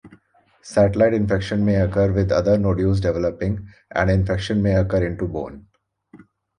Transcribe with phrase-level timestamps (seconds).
[0.63, 5.67] Satellite infection may occur with other nodules developing and infection may occur into bone.